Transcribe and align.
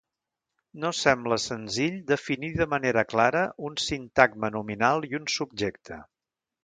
No 0.83 0.89
sembla 0.99 1.37
senzill 1.43 1.99
definir 2.11 2.49
de 2.61 2.67
manera 2.71 3.03
clara 3.13 3.43
un 3.69 3.77
sintagma 3.85 4.51
nominal 4.57 5.07
i 5.13 5.17
un 5.23 5.29
subjecte. 5.35 6.01